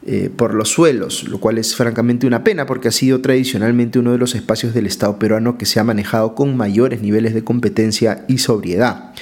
eh, 0.06 0.30
por 0.34 0.54
los 0.54 0.68
suelos, 0.68 1.24
lo 1.24 1.40
cual 1.40 1.58
es 1.58 1.74
francamente 1.74 2.26
una 2.26 2.44
pena 2.44 2.64
porque 2.64 2.88
ha 2.88 2.92
sido 2.92 3.20
tradicionalmente 3.20 3.98
uno 3.98 4.12
de 4.12 4.18
los 4.18 4.34
espacios 4.34 4.72
del 4.72 4.86
Estado 4.86 5.18
peruano 5.18 5.58
que 5.58 5.66
se 5.66 5.80
ha 5.80 5.84
manejado 5.84 6.34
con 6.34 6.56
mayores 6.56 7.02
niveles 7.02 7.34
de 7.34 7.42
competencia 7.42 8.24
y 8.28 8.38
sobriedad 8.38 9.12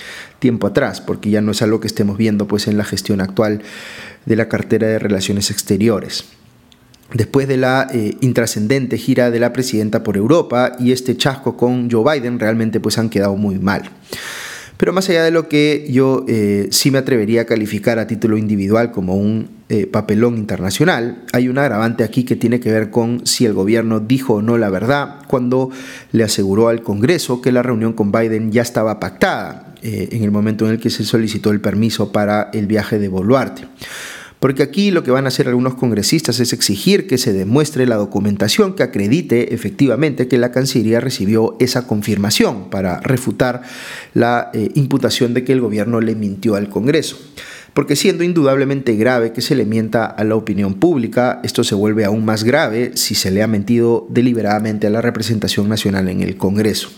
tiempo 0.44 0.66
atrás, 0.66 1.00
porque 1.00 1.30
ya 1.30 1.40
no 1.40 1.52
es 1.52 1.62
algo 1.62 1.80
que 1.80 1.86
estemos 1.86 2.18
viendo 2.18 2.46
pues 2.46 2.68
en 2.68 2.76
la 2.76 2.84
gestión 2.84 3.22
actual 3.22 3.62
de 4.26 4.36
la 4.36 4.46
cartera 4.46 4.86
de 4.86 4.98
relaciones 4.98 5.50
exteriores. 5.50 6.26
Después 7.14 7.48
de 7.48 7.56
la 7.56 7.88
eh, 7.90 8.16
intrascendente 8.20 8.98
gira 8.98 9.30
de 9.30 9.40
la 9.40 9.54
presidenta 9.54 10.02
por 10.02 10.18
Europa 10.18 10.76
y 10.78 10.92
este 10.92 11.16
chasco 11.16 11.56
con 11.56 11.90
Joe 11.90 12.20
Biden, 12.20 12.38
realmente 12.38 12.78
pues 12.78 12.98
han 12.98 13.08
quedado 13.08 13.36
muy 13.36 13.58
mal. 13.58 13.90
Pero 14.76 14.92
más 14.92 15.08
allá 15.08 15.24
de 15.24 15.30
lo 15.30 15.48
que 15.48 15.86
yo 15.90 16.26
eh, 16.28 16.68
sí 16.70 16.90
me 16.90 16.98
atrevería 16.98 17.42
a 17.42 17.44
calificar 17.46 17.98
a 17.98 18.06
título 18.06 18.36
individual 18.36 18.90
como 18.90 19.16
un 19.16 19.48
eh, 19.74 19.88
papelón 19.88 20.36
internacional, 20.36 21.24
hay 21.32 21.48
un 21.48 21.58
agravante 21.58 22.04
aquí 22.04 22.22
que 22.22 22.36
tiene 22.36 22.60
que 22.60 22.70
ver 22.70 22.90
con 22.90 23.26
si 23.26 23.44
el 23.44 23.54
gobierno 23.54 23.98
dijo 23.98 24.34
o 24.34 24.42
no 24.42 24.56
la 24.56 24.70
verdad 24.70 25.16
cuando 25.26 25.70
le 26.12 26.22
aseguró 26.22 26.68
al 26.68 26.82
Congreso 26.82 27.42
que 27.42 27.50
la 27.50 27.60
reunión 27.64 27.92
con 27.92 28.12
Biden 28.12 28.52
ya 28.52 28.62
estaba 28.62 29.00
pactada 29.00 29.74
eh, 29.82 30.10
en 30.12 30.22
el 30.22 30.30
momento 30.30 30.64
en 30.64 30.74
el 30.74 30.78
que 30.78 30.90
se 30.90 31.02
solicitó 31.02 31.50
el 31.50 31.60
permiso 31.60 32.12
para 32.12 32.50
el 32.52 32.68
viaje 32.68 33.00
de 33.00 33.08
Boluarte. 33.08 33.64
Porque 34.38 34.62
aquí 34.62 34.92
lo 34.92 35.02
que 35.02 35.10
van 35.10 35.24
a 35.24 35.28
hacer 35.28 35.48
algunos 35.48 35.74
congresistas 35.74 36.38
es 36.38 36.52
exigir 36.52 37.08
que 37.08 37.18
se 37.18 37.32
demuestre 37.32 37.84
la 37.84 37.96
documentación 37.96 38.74
que 38.74 38.84
acredite 38.84 39.54
efectivamente 39.54 40.28
que 40.28 40.38
la 40.38 40.52
Cancillería 40.52 41.00
recibió 41.00 41.56
esa 41.58 41.88
confirmación 41.88 42.70
para 42.70 43.00
refutar 43.00 43.62
la 44.12 44.50
eh, 44.54 44.68
imputación 44.74 45.34
de 45.34 45.42
que 45.42 45.52
el 45.52 45.60
gobierno 45.60 46.00
le 46.00 46.14
mintió 46.14 46.54
al 46.54 46.68
Congreso 46.68 47.16
porque 47.74 47.96
siendo 47.96 48.22
indudablemente 48.22 48.94
grave 48.94 49.32
que 49.32 49.40
se 49.40 49.56
le 49.56 49.64
mienta 49.66 50.06
a 50.06 50.22
la 50.22 50.36
opinión 50.36 50.74
pública, 50.74 51.40
esto 51.42 51.64
se 51.64 51.74
vuelve 51.74 52.04
aún 52.04 52.24
más 52.24 52.44
grave 52.44 52.92
si 52.94 53.16
se 53.16 53.32
le 53.32 53.42
ha 53.42 53.48
mentido 53.48 54.06
deliberadamente 54.08 54.86
a 54.86 54.90
la 54.90 55.00
representación 55.00 55.68
nacional 55.68 56.08
en 56.08 56.22
el 56.22 56.36
Congreso. 56.36 56.88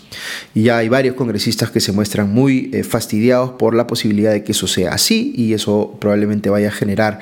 Y 0.53 0.63
ya 0.63 0.77
hay 0.77 0.87
varios 0.87 1.15
congresistas 1.15 1.71
que 1.71 1.79
se 1.79 1.91
muestran 1.91 2.31
muy 2.31 2.69
eh, 2.73 2.83
fastidiados 2.83 3.51
por 3.51 3.73
la 3.73 3.87
posibilidad 3.87 4.31
de 4.31 4.43
que 4.43 4.51
eso 4.51 4.67
sea 4.67 4.93
así 4.93 5.33
y 5.35 5.53
eso 5.53 5.97
probablemente 5.99 6.51
vaya 6.51 6.67
a 6.67 6.71
generar 6.71 7.19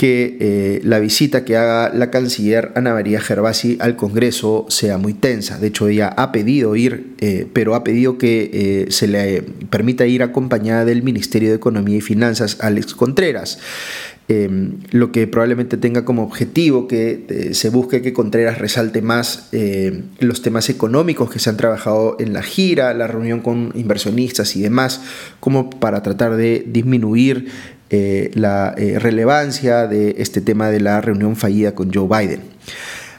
que 0.00 0.38
eh, 0.40 0.80
la 0.82 0.98
visita 0.98 1.44
que 1.44 1.58
haga 1.58 1.92
la 1.92 2.10
canciller 2.10 2.72
Ana 2.74 2.94
María 2.94 3.20
Gervasi 3.20 3.76
al 3.80 3.96
Congreso 3.96 4.64
sea 4.70 4.96
muy 4.96 5.12
tensa. 5.12 5.58
De 5.58 5.66
hecho, 5.66 5.88
ella 5.88 6.08
ha 6.08 6.32
pedido 6.32 6.74
ir, 6.74 7.08
eh, 7.20 7.46
pero 7.52 7.74
ha 7.74 7.84
pedido 7.84 8.16
que 8.16 8.50
eh, 8.50 8.86
se 8.90 9.08
le 9.08 9.42
permita 9.68 10.06
ir 10.06 10.22
acompañada 10.22 10.86
del 10.86 11.02
Ministerio 11.02 11.50
de 11.50 11.56
Economía 11.56 11.98
y 11.98 12.00
Finanzas, 12.00 12.56
Alex 12.60 12.94
Contreras. 12.94 13.58
Lo 14.92 15.10
que 15.10 15.26
probablemente 15.26 15.76
tenga 15.76 16.04
como 16.04 16.22
objetivo 16.22 16.86
que 16.86 17.50
se 17.52 17.68
busque 17.68 18.00
que 18.00 18.12
Contreras 18.12 18.58
resalte 18.58 19.02
más 19.02 19.48
los 20.20 20.40
temas 20.40 20.70
económicos 20.70 21.28
que 21.32 21.40
se 21.40 21.50
han 21.50 21.56
trabajado 21.56 22.14
en 22.20 22.32
la 22.32 22.44
gira, 22.44 22.94
la 22.94 23.08
reunión 23.08 23.40
con 23.40 23.72
inversionistas 23.74 24.54
y 24.54 24.62
demás, 24.62 25.00
como 25.40 25.68
para 25.68 26.04
tratar 26.04 26.36
de 26.36 26.64
disminuir 26.64 27.48
eh, 27.90 28.30
la 28.34 28.74
eh, 28.76 28.98
relevancia 28.98 29.86
de 29.86 30.14
este 30.18 30.40
tema 30.40 30.70
de 30.70 30.80
la 30.80 31.00
reunión 31.00 31.36
fallida 31.36 31.74
con 31.74 31.92
Joe 31.92 32.06
Biden. 32.06 32.40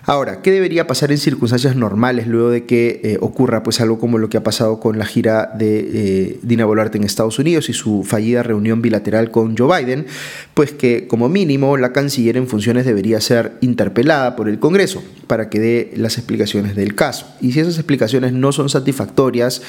Ahora, 0.05 0.41
¿qué 0.41 0.51
debería 0.51 0.87
pasar 0.87 1.11
en 1.11 1.19
circunstancias 1.19 1.75
normales 1.75 2.25
luego 2.25 2.49
de 2.49 2.65
que 2.65 3.01
eh, 3.03 3.17
ocurra 3.21 3.61
pues 3.61 3.81
algo 3.81 3.99
como 3.99 4.17
lo 4.17 4.29
que 4.29 4.37
ha 4.37 4.43
pasado 4.43 4.79
con 4.79 4.97
la 4.97 5.05
gira 5.05 5.51
de 5.55 5.79
eh, 5.79 6.39
Dina 6.41 6.65
Boluarte 6.65 6.97
en 6.97 7.03
Estados 7.03 7.37
Unidos 7.37 7.69
y 7.69 7.73
su 7.73 8.03
fallida 8.03 8.41
reunión 8.41 8.81
bilateral 8.81 9.29
con 9.29 9.55
Joe 9.55 9.83
Biden? 9.83 10.07
Pues 10.55 10.71
que 10.71 11.07
como 11.07 11.29
mínimo 11.29 11.77
la 11.77 11.93
canciller 11.93 12.35
en 12.35 12.47
funciones 12.47 12.85
debería 12.85 13.21
ser 13.21 13.53
interpelada 13.61 14.35
por 14.35 14.49
el 14.49 14.57
Congreso 14.57 15.03
para 15.27 15.49
que 15.49 15.59
dé 15.59 15.93
las 15.95 16.17
explicaciones 16.17 16.75
del 16.75 16.95
caso. 16.95 17.27
Y 17.39 17.51
si 17.51 17.59
esas 17.59 17.75
explicaciones 17.75 18.33
no 18.33 18.51
son 18.51 18.69
satisfactorias, 18.69 19.61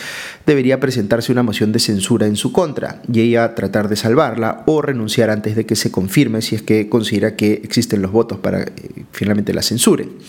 debería 0.46 0.80
presentarse 0.80 1.30
una 1.30 1.42
moción 1.42 1.72
de 1.72 1.78
censura 1.78 2.26
en 2.26 2.36
su 2.36 2.52
contra 2.52 3.02
y 3.12 3.20
ella 3.20 3.54
tratar 3.54 3.88
de 3.88 3.96
salvarla 3.96 4.62
o 4.66 4.80
renunciar 4.80 5.28
antes 5.28 5.56
de 5.56 5.66
que 5.66 5.76
se 5.76 5.90
confirme 5.90 6.40
si 6.40 6.54
es 6.54 6.62
que 6.62 6.88
considera 6.88 7.36
que 7.36 7.60
existen 7.62 8.00
los 8.00 8.12
votos 8.12 8.38
para 8.38 8.62
eh, 8.62 8.72
finalmente 9.12 9.52
la 9.52 9.62
censuren. 9.62 10.21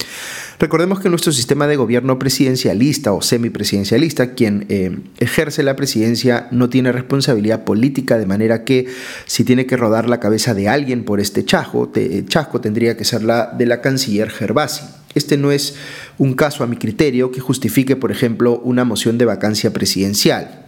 Recordemos 0.60 1.00
que 1.00 1.10
nuestro 1.10 1.32
sistema 1.32 1.68
de 1.68 1.76
gobierno 1.76 2.20
presidencialista 2.20 3.12
o 3.12 3.22
semipresidencialista, 3.22 4.34
quien 4.34 4.66
eh, 4.70 4.98
ejerce 5.20 5.64
la 5.64 5.76
presidencia 5.76 6.48
no 6.52 6.70
tiene 6.70 6.92
responsabilidad 6.92 7.64
política, 7.64 8.18
de 8.18 8.26
manera 8.26 8.64
que 8.64 8.88
si 9.26 9.44
tiene 9.44 9.66
que 9.66 9.78
rodar 9.78 10.08
la 10.08 10.20
cabeza 10.20 10.54
de 10.54 10.70
alguien 10.70 11.04
por 11.04 11.20
este 11.20 11.44
chasco, 11.44 11.92
chasco 12.28 12.62
tendría 12.62 12.96
que 12.96 13.04
ser 13.04 13.24
la 13.24 13.48
de 13.48 13.66
la 13.66 13.82
canciller 13.82 14.30
Gervasi. 14.30 14.86
Este 15.16 15.38
no 15.38 15.52
es 15.52 15.76
un 16.18 16.34
caso 16.34 16.64
a 16.64 16.68
mi 16.68 16.78
criterio 16.78 17.32
que 17.32 17.40
justifique, 17.40 17.96
por 17.96 18.12
ejemplo, 18.12 18.60
una 18.64 18.84
moción 18.84 19.18
de 19.18 19.26
vacancia 19.26 19.72
presidencial, 19.72 20.66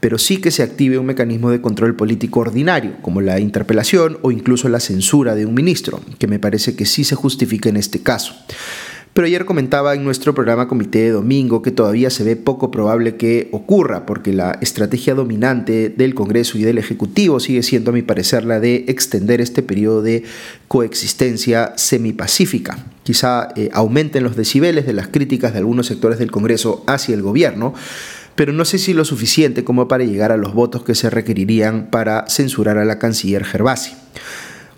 pero 0.00 0.18
sí 0.18 0.38
que 0.38 0.50
se 0.50 0.62
active 0.62 0.98
un 0.98 1.06
mecanismo 1.06 1.50
de 1.50 1.60
control 1.60 1.96
político 1.96 2.40
ordinario, 2.40 2.96
como 3.02 3.20
la 3.20 3.40
interpelación 3.40 4.18
o 4.22 4.30
incluso 4.30 4.68
la 4.68 4.80
censura 4.80 5.34
de 5.34 5.46
un 5.46 5.54
ministro, 5.54 6.00
que 6.18 6.26
me 6.26 6.38
parece 6.38 6.76
que 6.76 6.86
sí 6.86 7.04
se 7.04 7.14
justifica 7.14 7.68
en 7.68 7.76
este 7.76 8.00
caso. 8.00 8.34
Pero 9.18 9.26
ayer 9.26 9.46
comentaba 9.46 9.94
en 9.94 10.04
nuestro 10.04 10.32
programa 10.32 10.68
Comité 10.68 11.00
de 11.00 11.10
Domingo 11.10 11.60
que 11.60 11.72
todavía 11.72 12.08
se 12.08 12.22
ve 12.22 12.36
poco 12.36 12.70
probable 12.70 13.16
que 13.16 13.48
ocurra, 13.50 14.06
porque 14.06 14.32
la 14.32 14.56
estrategia 14.60 15.16
dominante 15.16 15.88
del 15.88 16.14
Congreso 16.14 16.56
y 16.56 16.62
del 16.62 16.78
Ejecutivo 16.78 17.40
sigue 17.40 17.64
siendo, 17.64 17.90
a 17.90 17.94
mi 17.94 18.02
parecer, 18.02 18.44
la 18.44 18.60
de 18.60 18.84
extender 18.86 19.40
este 19.40 19.64
periodo 19.64 20.02
de 20.02 20.22
coexistencia 20.68 21.72
semipacífica. 21.76 22.86
Quizá 23.02 23.48
eh, 23.56 23.70
aumenten 23.72 24.22
los 24.22 24.36
decibeles 24.36 24.86
de 24.86 24.92
las 24.92 25.08
críticas 25.08 25.52
de 25.52 25.58
algunos 25.58 25.86
sectores 25.86 26.20
del 26.20 26.30
Congreso 26.30 26.84
hacia 26.86 27.16
el 27.16 27.22
gobierno, 27.22 27.74
pero 28.38 28.52
no 28.52 28.64
sé 28.64 28.78
si 28.78 28.94
lo 28.94 29.04
suficiente 29.04 29.64
como 29.64 29.88
para 29.88 30.04
llegar 30.04 30.30
a 30.30 30.36
los 30.36 30.54
votos 30.54 30.84
que 30.84 30.94
se 30.94 31.10
requerirían 31.10 31.90
para 31.90 32.24
censurar 32.28 32.78
a 32.78 32.84
la 32.84 33.00
canciller 33.00 33.44
Gervasi. 33.44 33.96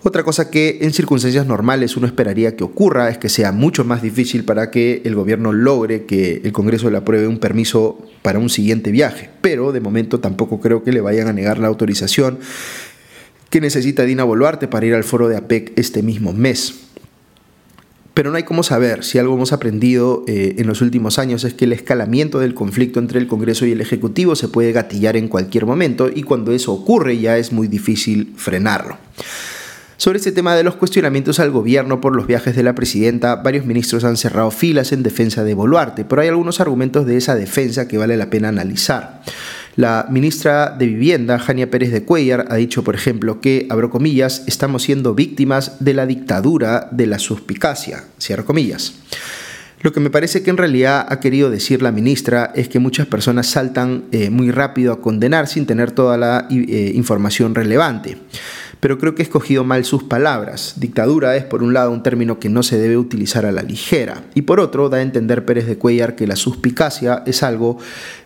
Otra 0.03 0.23
cosa 0.23 0.51
que 0.51 0.79
en 0.81 0.95
circunstancias 0.95 1.47
normales 1.47 1.95
uno 1.99 2.07
esperaría 2.07 2.57
que 2.57 2.65
ocurra 2.65 3.11
es 3.11 3.19
que 3.19 3.29
sea 3.29 3.53
mucho 3.53 3.85
más 3.85 4.01
difícil 4.01 4.47
para 4.47 4.71
que 4.71 5.03
el 5.05 5.15
gobierno 5.15 5.53
logre 5.53 6.07
que 6.07 6.41
el 6.43 6.53
Congreso 6.53 6.91
le 6.91 6.97
apruebe 6.97 7.27
un 7.27 7.39
permiso 7.39 7.99
para 8.23 8.39
un 8.39 8.49
siguiente 8.49 8.93
viaje, 8.93 9.29
pero 9.43 9.73
de 9.73 9.81
momento 9.81 10.21
tampoco 10.21 10.59
creo 10.59 10.83
que 10.83 10.93
le 10.93 11.03
vayan 11.03 11.29
a 11.29 11.35
negar 11.35 11.59
la 11.59 11.69
autorización 11.69 12.39
que 13.51 13.61
necesita 13.61 14.05
Dina 14.05 14.25
Boluarte 14.25 14.69
para 14.69 14.87
ir 14.87 14.95
al 14.95 15.05
foro 15.05 15.29
de 15.29 15.37
APEC 15.37 15.79
este 15.79 16.03
mismo 16.03 16.33
mes. 16.33 16.90
Pero 18.15 18.31
no 18.31 18.37
hay 18.37 18.43
cómo 18.43 18.63
saber 18.63 19.05
si 19.05 19.19
algo 19.19 19.35
hemos 19.35 19.53
aprendido 19.53 20.25
eh, 20.27 20.57
en 20.59 20.67
los 20.67 20.81
últimos 20.83 21.19
años 21.19 21.45
es 21.45 21.55
que 21.55 21.65
el 21.65 21.73
escalamiento 21.73 22.41
del 22.41 22.55
conflicto 22.55 22.99
entre 22.99 23.21
el 23.21 23.29
Congreso 23.29 23.67
y 23.67 23.73
el 23.73 23.81
Ejecutivo 23.81 24.35
se 24.35 24.49
puede 24.49 24.73
gatillar 24.73 25.17
en 25.17 25.29
cualquier 25.29 25.65
momento 25.65 26.11
y 26.13 26.23
cuando 26.23 26.53
eso 26.53 26.73
ocurre 26.73 27.19
ya 27.19 27.39
es 27.39 27.53
muy 27.53 27.69
difícil 27.69 28.33
frenarlo. 28.37 28.99
Sobre 30.01 30.17
este 30.17 30.33
tema 30.33 30.57
de 30.57 30.63
los 30.63 30.77
cuestionamientos 30.77 31.41
al 31.41 31.51
gobierno 31.51 32.01
por 32.01 32.17
los 32.17 32.27
viajes 32.27 32.57
de 32.57 32.63
la 32.63 32.75
presidenta, 32.75 33.37
varios 33.37 33.67
ministros 33.67 34.03
han 34.03 34.17
cerrado 34.17 34.51
filas 34.51 34.93
en 34.93 35.03
defensa 35.03 35.45
de 35.45 35.53
Boluarte, 35.53 36.07
pero 36.07 36.23
hay 36.23 36.29
algunos 36.29 36.59
argumentos 36.59 37.05
de 37.05 37.19
esa 37.19 37.35
defensa 37.35 37.87
que 37.87 37.99
vale 37.99 38.17
la 38.17 38.31
pena 38.31 38.49
analizar. 38.49 39.21
La 39.77 40.07
ministra 40.11 40.71
de 40.71 40.87
Vivienda, 40.87 41.39
Jania 41.39 41.71
Pérez 41.71 41.93
de 41.93 42.05
Cuellar, 42.05 42.47
ha 42.51 42.57
dicho, 42.57 42.83
por 42.83 42.95
ejemplo, 42.95 43.41
que, 43.41 43.67
abro 43.71 43.91
comillas, 43.91 44.45
estamos 44.47 44.83
siendo 44.83 45.15
víctimas 45.15 45.77
de 45.81 45.95
la 45.95 46.07
dictadura 46.07 46.89
de 46.91 47.07
la 47.07 47.19
suspicacia, 47.19 48.05
cierro 48.21 48.45
comillas. 48.45 48.95
Lo 49.83 49.93
que 49.93 50.01
me 50.01 50.11
parece 50.11 50.43
que 50.43 50.51
en 50.51 50.59
realidad 50.59 51.07
ha 51.09 51.21
querido 51.21 51.51
decir 51.51 51.81
la 51.81 51.93
ministra 51.93 52.53
es 52.55 52.69
que 52.69 52.79
muchas 52.79 53.07
personas 53.07 53.47
saltan 53.47 54.05
eh, 54.13 54.29
muy 54.29 54.51
rápido 54.51 54.93
a 54.93 55.01
condenar 55.01 55.47
sin 55.47 55.65
tener 55.65 55.93
toda 55.93 56.19
la 56.19 56.47
eh, 56.51 56.93
información 56.95 57.55
relevante 57.55 58.19
pero 58.81 58.99
creo 58.99 59.15
que 59.15 59.23
he 59.23 59.25
escogido 59.25 59.63
mal 59.63 59.85
sus 59.85 60.03
palabras. 60.03 60.75
Dictadura 60.79 61.37
es, 61.37 61.45
por 61.45 61.63
un 61.63 61.75
lado, 61.75 61.93
un 61.93 62.03
término 62.03 62.39
que 62.39 62.49
no 62.49 62.63
se 62.63 62.79
debe 62.79 62.97
utilizar 62.97 63.45
a 63.47 63.53
la 63.53 63.63
ligera, 63.63 64.25
y 64.35 64.43
por 64.43 64.59
otro, 64.59 64.89
da 64.89 64.97
a 64.97 65.03
entender 65.03 65.45
Pérez 65.45 65.67
de 65.67 65.77
Cuellar 65.77 66.17
que 66.17 66.27
la 66.27 66.37
suspicacia 66.37 67.23
es 67.27 67.43
algo 67.43 67.79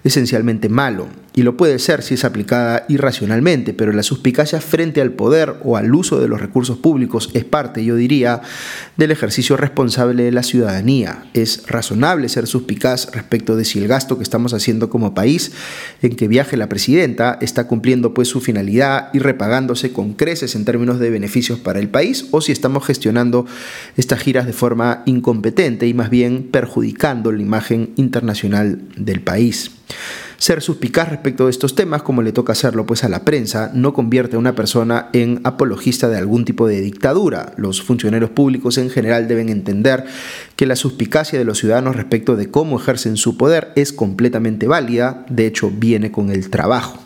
esencialmente 0.04 0.68
malo, 0.68 1.08
y 1.36 1.42
lo 1.42 1.56
puede 1.56 1.80
ser 1.80 2.02
si 2.02 2.14
es 2.14 2.24
aplicada 2.24 2.84
irracionalmente, 2.88 3.74
pero 3.74 3.92
la 3.92 4.04
suspicacia 4.04 4.60
frente 4.60 5.00
al 5.00 5.10
poder 5.12 5.56
o 5.64 5.76
al 5.76 5.92
uso 5.92 6.20
de 6.20 6.28
los 6.28 6.40
recursos 6.40 6.78
públicos 6.78 7.30
es 7.34 7.44
parte, 7.44 7.84
yo 7.84 7.96
diría, 7.96 8.40
del 8.96 9.10
ejercicio 9.10 9.56
responsable 9.56 10.22
de 10.22 10.30
la 10.30 10.44
ciudadanía. 10.44 11.24
Es 11.34 11.66
razonable 11.66 12.28
ser 12.28 12.46
suspicaz 12.46 13.10
respecto 13.12 13.56
de 13.56 13.64
si 13.64 13.80
el 13.80 13.88
gasto 13.88 14.16
que 14.16 14.22
estamos 14.22 14.54
haciendo 14.54 14.88
como 14.90 15.12
país 15.12 15.50
en 16.02 16.14
que 16.14 16.28
viaje 16.28 16.56
la 16.56 16.68
presidenta 16.68 17.36
está 17.40 17.66
cumpliendo 17.66 18.14
pues 18.14 18.28
su 18.28 18.40
finalidad 18.40 19.08
y 19.12 19.18
repagándose 19.18 19.92
con 19.92 20.12
creces 20.12 20.54
en 20.54 20.64
términos 20.64 21.00
de 21.00 21.10
beneficios 21.10 21.58
para 21.58 21.80
el 21.80 21.88
país 21.88 22.26
o 22.30 22.40
si 22.40 22.52
estamos 22.52 22.86
gestionando 22.86 23.44
estas 23.96 24.20
giras 24.20 24.46
de 24.46 24.52
forma 24.52 25.02
incompetente 25.04 25.88
y 25.88 25.94
más 25.94 26.10
bien 26.10 26.48
perjudicando 26.52 27.32
la 27.32 27.42
imagen 27.42 27.90
internacional 27.96 28.82
del 28.96 29.20
país. 29.20 29.72
Ser 30.38 30.60
suspicaz 30.60 31.08
respecto 31.08 31.44
de 31.44 31.50
estos 31.50 31.74
temas, 31.74 32.02
como 32.02 32.20
le 32.20 32.32
toca 32.32 32.52
hacerlo 32.52 32.84
pues 32.84 33.02
a 33.04 33.08
la 33.08 33.24
prensa, 33.24 33.70
no 33.72 33.94
convierte 33.94 34.36
a 34.36 34.38
una 34.38 34.54
persona 34.54 35.08
en 35.12 35.40
apologista 35.44 36.08
de 36.08 36.18
algún 36.18 36.44
tipo 36.44 36.66
de 36.66 36.80
dictadura. 36.80 37.54
Los 37.56 37.82
funcionarios 37.82 38.30
públicos 38.30 38.76
en 38.76 38.90
general 38.90 39.26
deben 39.26 39.48
entender 39.48 40.04
que 40.56 40.66
la 40.66 40.76
suspicacia 40.76 41.38
de 41.38 41.44
los 41.44 41.58
ciudadanos 41.58 41.96
respecto 41.96 42.36
de 42.36 42.50
cómo 42.50 42.78
ejercen 42.78 43.16
su 43.16 43.36
poder 43.38 43.72
es 43.74 43.92
completamente 43.92 44.66
válida, 44.66 45.24
de 45.30 45.46
hecho 45.46 45.70
viene 45.70 46.10
con 46.10 46.30
el 46.30 46.50
trabajo. 46.50 46.98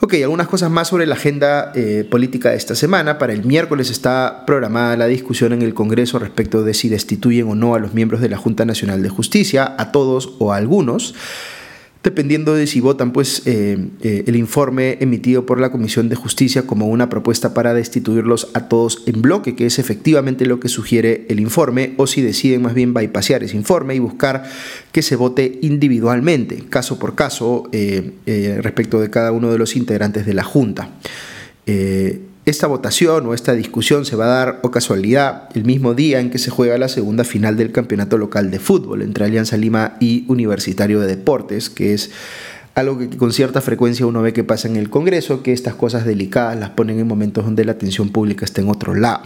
Ok, 0.00 0.14
algunas 0.22 0.46
cosas 0.46 0.70
más 0.70 0.88
sobre 0.88 1.06
la 1.06 1.16
agenda 1.16 1.72
eh, 1.74 2.06
política 2.08 2.50
de 2.50 2.56
esta 2.56 2.76
semana. 2.76 3.18
Para 3.18 3.32
el 3.32 3.44
miércoles 3.44 3.90
está 3.90 4.44
programada 4.46 4.96
la 4.96 5.06
discusión 5.06 5.52
en 5.52 5.62
el 5.62 5.74
Congreso 5.74 6.20
respecto 6.20 6.62
de 6.62 6.72
si 6.72 6.88
destituyen 6.88 7.48
o 7.48 7.56
no 7.56 7.74
a 7.74 7.80
los 7.80 7.94
miembros 7.94 8.20
de 8.20 8.28
la 8.28 8.36
Junta 8.36 8.64
Nacional 8.64 9.02
de 9.02 9.08
Justicia, 9.08 9.74
a 9.76 9.90
todos 9.90 10.36
o 10.38 10.52
a 10.52 10.56
algunos 10.56 11.14
dependiendo 12.02 12.54
de 12.54 12.66
si 12.66 12.80
votan 12.80 13.12
pues 13.12 13.42
eh, 13.46 13.88
eh, 14.02 14.24
el 14.26 14.36
informe 14.36 14.98
emitido 15.00 15.46
por 15.46 15.60
la 15.60 15.70
Comisión 15.70 16.08
de 16.08 16.16
Justicia 16.16 16.62
como 16.62 16.86
una 16.86 17.08
propuesta 17.08 17.54
para 17.54 17.74
destituirlos 17.74 18.48
a 18.54 18.68
todos 18.68 19.02
en 19.06 19.20
bloque, 19.20 19.56
que 19.56 19.66
es 19.66 19.78
efectivamente 19.78 20.46
lo 20.46 20.60
que 20.60 20.68
sugiere 20.68 21.26
el 21.28 21.40
informe, 21.40 21.94
o 21.96 22.06
si 22.06 22.22
deciden 22.22 22.62
más 22.62 22.74
bien 22.74 22.94
bypasear 22.94 23.42
ese 23.42 23.56
informe 23.56 23.94
y 23.94 23.98
buscar 23.98 24.44
que 24.92 25.02
se 25.02 25.16
vote 25.16 25.58
individualmente, 25.62 26.64
caso 26.68 26.98
por 26.98 27.14
caso, 27.14 27.68
eh, 27.72 28.12
respecto 28.62 29.00
de 29.00 29.10
cada 29.10 29.32
uno 29.32 29.50
de 29.50 29.58
los 29.58 29.76
integrantes 29.76 30.24
de 30.24 30.34
la 30.34 30.44
Junta. 30.44 30.90
Esta 32.50 32.66
votación 32.66 33.26
o 33.26 33.34
esta 33.34 33.52
discusión 33.52 34.06
se 34.06 34.16
va 34.16 34.24
a 34.24 34.44
dar 34.44 34.60
o 34.62 34.70
casualidad 34.70 35.50
el 35.54 35.64
mismo 35.64 35.92
día 35.92 36.18
en 36.20 36.30
que 36.30 36.38
se 36.38 36.50
juega 36.50 36.78
la 36.78 36.88
segunda 36.88 37.24
final 37.24 37.58
del 37.58 37.72
campeonato 37.72 38.16
local 38.16 38.50
de 38.50 38.58
fútbol 38.58 39.02
entre 39.02 39.26
Alianza 39.26 39.58
Lima 39.58 39.96
y 40.00 40.24
Universitario 40.28 40.98
de 41.00 41.08
Deportes, 41.08 41.68
que 41.68 41.92
es 41.92 42.10
algo 42.74 42.98
que 42.98 43.10
con 43.10 43.34
cierta 43.34 43.60
frecuencia 43.60 44.06
uno 44.06 44.22
ve 44.22 44.32
que 44.32 44.44
pasa 44.44 44.66
en 44.66 44.76
el 44.76 44.88
Congreso, 44.88 45.42
que 45.42 45.52
estas 45.52 45.74
cosas 45.74 46.06
delicadas 46.06 46.58
las 46.58 46.70
ponen 46.70 46.98
en 46.98 47.06
momentos 47.06 47.44
donde 47.44 47.66
la 47.66 47.72
atención 47.72 48.08
pública 48.08 48.46
está 48.46 48.62
en 48.62 48.70
otro 48.70 48.94
lado. 48.94 49.24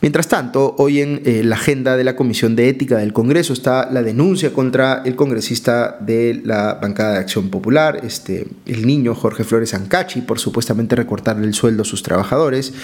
Mientras 0.00 0.28
tanto, 0.28 0.76
hoy 0.78 1.00
en 1.00 1.22
eh, 1.24 1.42
la 1.42 1.56
agenda 1.56 1.96
de 1.96 2.04
la 2.04 2.14
Comisión 2.14 2.54
de 2.54 2.68
Ética 2.68 2.98
del 2.98 3.12
Congreso 3.12 3.52
está 3.52 3.90
la 3.90 4.04
denuncia 4.04 4.52
contra 4.52 5.02
el 5.04 5.16
congresista 5.16 5.96
de 5.98 6.40
la 6.44 6.74
bancada 6.74 7.14
de 7.14 7.18
Acción 7.18 7.50
Popular, 7.50 8.02
este, 8.04 8.46
el 8.66 8.86
niño 8.86 9.16
Jorge 9.16 9.42
Flores 9.42 9.74
Ancachi, 9.74 10.20
por 10.20 10.38
supuestamente 10.38 10.94
recortarle 10.94 11.48
el 11.48 11.54
sueldo 11.54 11.82
a 11.82 11.84
sus 11.84 12.04
trabajadores, 12.04 12.74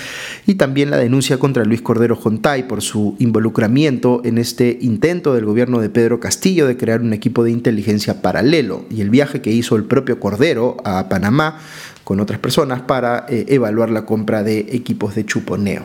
y 0.44 0.56
también 0.56 0.90
la 0.90 0.96
denuncia 0.96 1.38
contra 1.38 1.64
Luis 1.64 1.82
Cordero 1.82 2.16
Jontay 2.16 2.66
por 2.66 2.82
su 2.82 3.14
involucramiento 3.20 4.20
en 4.24 4.36
este 4.36 4.76
intento 4.80 5.34
del 5.34 5.44
gobierno 5.44 5.78
de 5.78 5.90
Pedro 5.90 6.18
Castillo 6.18 6.66
de 6.66 6.76
crear 6.76 7.00
un 7.00 7.12
equipo 7.12 7.44
de 7.44 7.52
inteligencia 7.52 8.22
paralelo 8.22 8.86
y 8.90 9.02
el 9.02 9.10
viaje 9.10 9.40
que 9.40 9.52
hizo 9.52 9.76
el 9.76 9.84
propio 9.84 10.18
Cordero 10.18 10.78
a 10.84 11.08
Panamá 11.08 11.60
con 12.02 12.18
otras 12.18 12.40
personas 12.40 12.82
para 12.82 13.24
eh, 13.28 13.46
evaluar 13.50 13.90
la 13.90 14.04
compra 14.04 14.42
de 14.42 14.58
equipos 14.72 15.14
de 15.14 15.24
chuponeo. 15.24 15.84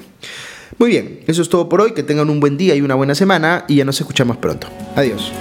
Muy 0.78 0.90
bien, 0.90 1.22
eso 1.28 1.42
es 1.42 1.50
todo 1.50 1.68
por 1.68 1.82
hoy, 1.82 1.94
que 1.94 2.04
tengan 2.04 2.30
un 2.30 2.40
buen 2.40 2.58
día 2.58 2.76
y 2.76 2.82
una 2.82 2.96
buena 2.96 3.16
semana 3.16 3.66
y 3.68 3.76
ya 3.76 3.86
nos 3.86 4.00
escuchamos 4.00 4.38
pronto. 4.38 4.68
Adiós. 4.96 5.32